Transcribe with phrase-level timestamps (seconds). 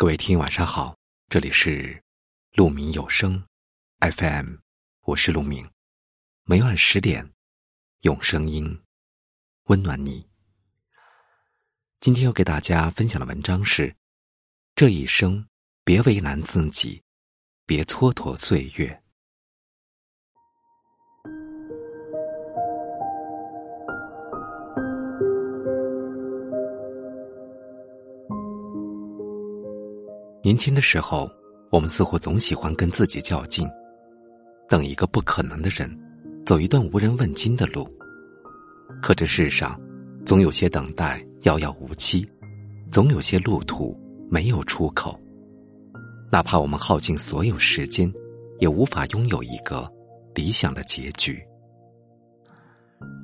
[0.00, 0.96] 各位听，晚上好，
[1.28, 2.02] 这里是
[2.54, 3.44] 鹿鸣有声
[3.98, 4.54] FM，
[5.02, 5.70] 我是鹿鸣，
[6.44, 7.30] 每晚十点
[8.00, 8.82] 用声音
[9.64, 10.26] 温暖你。
[12.00, 13.94] 今天要给大家分享的文章是：
[14.74, 15.46] 这一生
[15.84, 17.02] 别为难自己，
[17.66, 19.02] 别蹉跎岁月。
[30.50, 31.30] 年轻的时候，
[31.70, 33.68] 我们似乎总喜欢跟自己较劲，
[34.68, 35.88] 等一个不可能的人，
[36.44, 37.88] 走一段无人问津的路。
[39.00, 39.80] 可这世上，
[40.26, 42.28] 总有些等待遥遥无期，
[42.90, 43.96] 总有些路途
[44.28, 45.16] 没有出口。
[46.32, 48.12] 哪怕我们耗尽所有时间，
[48.58, 49.88] 也无法拥有一个
[50.34, 51.40] 理想的结局。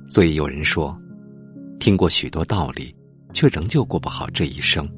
[0.07, 0.97] 所以有人说，
[1.77, 2.95] 听过许多道理，
[3.33, 4.89] 却仍旧过不好这一生。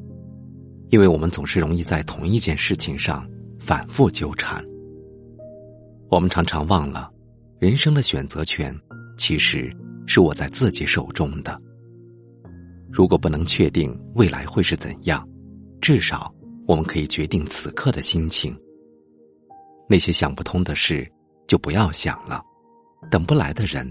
[0.89, 3.27] 因为我们总是容易在同一件事情上
[3.59, 4.63] 反复纠缠，
[6.09, 7.11] 我们常常忘了，
[7.59, 8.75] 人生的选择权
[9.17, 9.71] 其实
[10.07, 11.61] 是握在自己手中的。
[12.91, 15.27] 如果不能确定未来会是怎样，
[15.79, 16.33] 至少
[16.67, 18.57] 我们可以决定此刻的心情。
[19.87, 21.07] 那些想不通的事
[21.47, 22.43] 就不要想了，
[23.11, 23.87] 等不来的人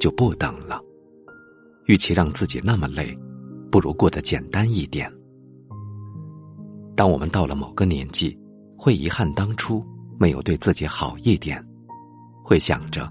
[0.00, 0.80] 就不等了。
[1.86, 3.16] 与其让自己那么累，
[3.70, 5.12] 不如过得简单一点。
[7.00, 8.38] 当我们到了某个年纪，
[8.76, 9.82] 会遗憾当初
[10.18, 11.58] 没有对自己好一点，
[12.44, 13.10] 会想着，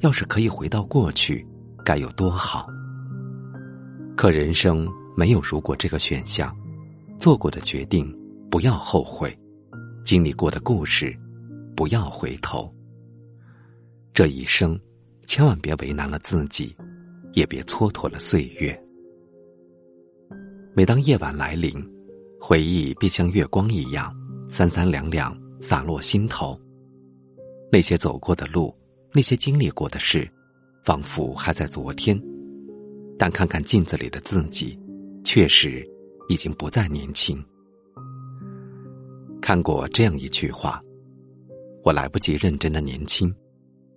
[0.00, 1.46] 要是可以回到过去，
[1.84, 2.66] 该有多好。
[4.16, 6.52] 可人生没有如果这个选项，
[7.20, 8.12] 做过的决定
[8.50, 9.32] 不要后悔，
[10.04, 11.16] 经历过的故事
[11.76, 12.68] 不要回头。
[14.12, 14.76] 这一生，
[15.26, 16.76] 千万别为难了自己，
[17.34, 18.76] 也别蹉跎了岁月。
[20.74, 21.97] 每当夜晚来临。
[22.40, 24.14] 回忆便像月光一样，
[24.48, 26.58] 三三两两洒落心头。
[27.70, 28.74] 那些走过的路，
[29.12, 30.30] 那些经历过的事，
[30.84, 32.20] 仿佛还在昨天。
[33.18, 34.78] 但看看镜子里的自己，
[35.24, 35.86] 确实
[36.28, 37.44] 已经不再年轻。
[39.42, 40.80] 看过这样一句话
[41.84, 43.34] ：“我来不及认真的年轻，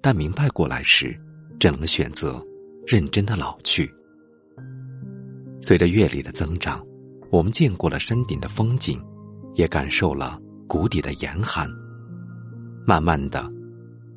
[0.01, 1.15] 但明白过来时，
[1.59, 2.43] 只能选择
[2.87, 3.89] 认真的老去。”
[5.61, 6.83] 随着阅历的增长。
[7.31, 9.01] 我们见过了山顶的风景，
[9.53, 10.37] 也感受了
[10.67, 11.65] 谷底的严寒。
[12.85, 13.49] 慢慢的，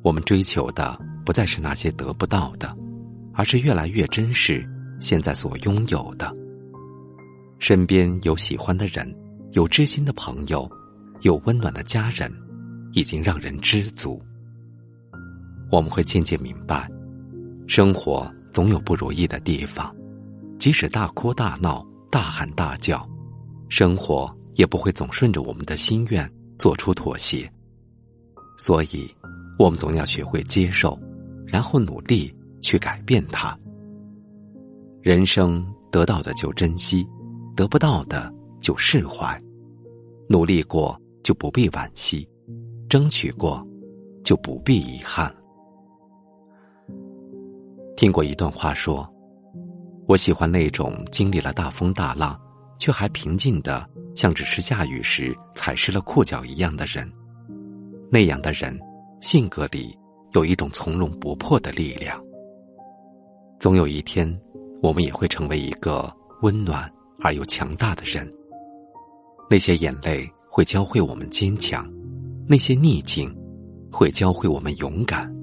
[0.01, 2.75] 我们追求的不再是那些得不到的，
[3.33, 4.67] 而是越来越珍视
[4.99, 6.35] 现在所拥有的。
[7.57, 9.09] 身边有喜欢的人，
[9.53, 10.69] 有知心的朋友，
[11.21, 12.29] 有温暖的家人，
[12.91, 14.21] 已经让人知足。
[15.71, 16.91] 我们会渐渐明白，
[17.65, 19.95] 生活总有不如意的地方，
[20.59, 21.85] 即使大哭大闹。
[22.09, 23.07] 大喊大叫，
[23.67, 27.51] 生活也不会总顺着我们的心愿做出妥协。
[28.57, 29.13] 所以，
[29.59, 30.97] 我们总要学会接受，
[31.45, 33.57] 然后努力去改变它。
[35.01, 37.05] 人生得到的就珍惜，
[37.55, 39.41] 得不到的就释怀。
[40.29, 42.27] 努力过就不必惋惜，
[42.87, 43.65] 争取过
[44.23, 45.33] 就不必遗憾。
[47.97, 49.09] 听过一段话说。
[50.07, 52.39] 我喜欢那种经历了大风大浪，
[52.77, 57.11] 却还平静的像只是下雨时踩湿了裤脚一样的人。
[58.11, 58.79] 那样的人，
[59.19, 59.97] 性格里
[60.33, 62.23] 有一种从容不迫的力量。
[63.59, 64.31] 总有一天，
[64.79, 66.87] 我们也会成为一个温暖
[67.21, 68.31] 而又强大的人。
[69.49, 71.91] 那些眼泪会教会我们坚强，
[72.47, 73.35] 那些逆境
[73.91, 75.33] 会教会我们勇敢。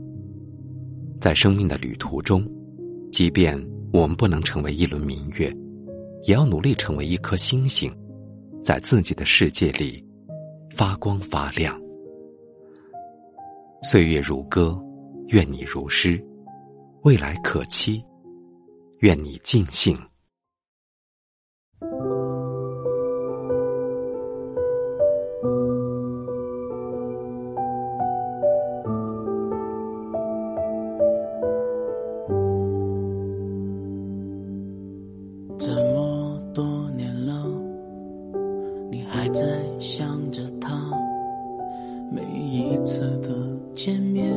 [1.21, 2.49] 在生命的旅途中，
[3.11, 3.61] 即便。
[3.93, 5.55] 我们不能成为一轮明月，
[6.23, 7.95] 也要努力成为一颗星星，
[8.65, 10.03] 在自己的世界里
[10.71, 11.79] 发光发亮。
[13.83, 14.83] 岁月如歌，
[15.29, 16.19] 愿你如诗；
[17.03, 18.03] 未来可期，
[19.01, 19.95] 愿你尽兴。
[36.55, 36.65] 多
[36.95, 37.33] 年了，
[38.91, 39.43] 你还在
[39.81, 40.71] 想着他，
[42.11, 42.21] 每
[42.51, 43.29] 一次的
[43.75, 44.31] 见面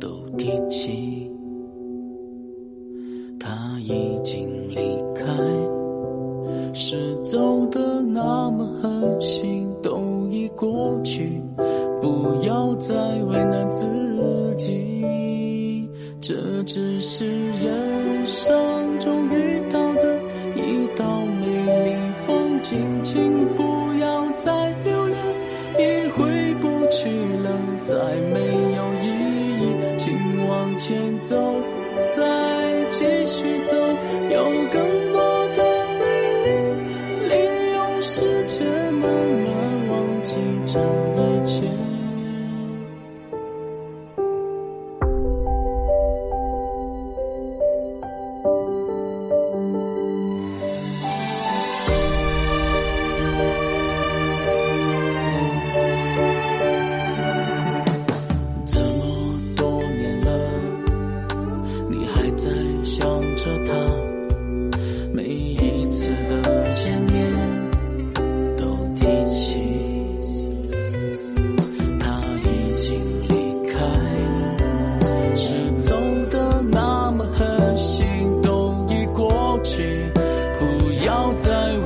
[0.00, 1.30] 都提起，
[3.38, 4.74] 他已经离
[5.14, 5.24] 开，
[6.74, 11.40] 是走的那么狠心，都已过去，
[12.00, 13.86] 不要再为难自
[14.56, 15.88] 己，
[16.20, 17.47] 这只是
[65.28, 67.30] 每一次的见面
[68.56, 68.64] 都
[68.94, 69.60] 提起。
[72.00, 72.98] 他已经
[73.28, 73.76] 离开
[75.36, 75.94] 是走
[76.30, 78.06] 的那么狠心
[78.40, 80.10] 都已过去
[80.58, 81.76] 不要再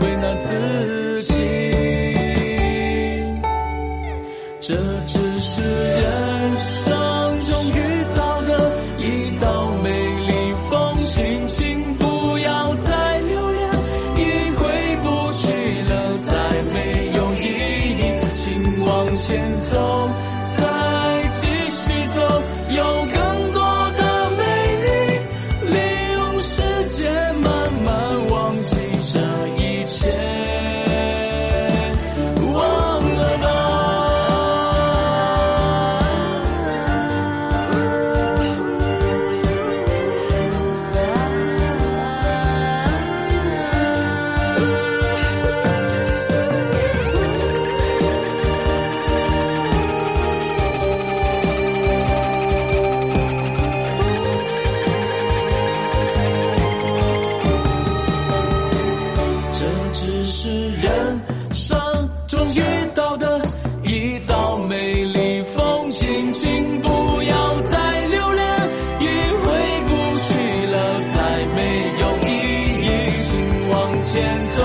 [74.13, 74.21] 前
[74.55, 74.63] 走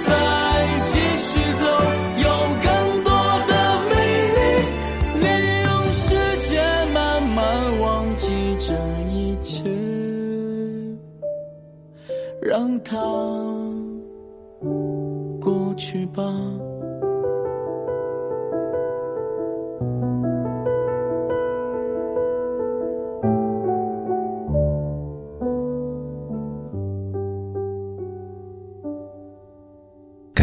[0.00, 0.10] 再
[0.92, 1.64] 继续走
[2.22, 2.28] 有
[2.62, 3.10] 更多
[3.48, 3.52] 的
[3.88, 3.94] 美
[4.36, 4.38] 丽。
[5.14, 5.24] 你
[5.64, 6.04] 用时
[6.46, 6.52] 间
[6.92, 8.26] 慢慢忘记
[8.58, 8.74] 这
[9.14, 9.64] 一切
[12.42, 12.96] 让它
[15.40, 16.22] 过去吧。